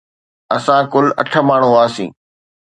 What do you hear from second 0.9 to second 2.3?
ڪل اٺ ماڻهو هئاسين.